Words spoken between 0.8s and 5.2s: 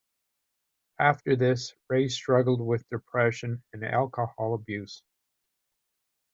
After this, Ray struggled with depression and alcohol abuse.